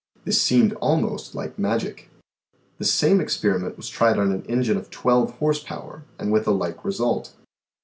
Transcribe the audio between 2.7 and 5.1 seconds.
The same experiment was tried on an engine of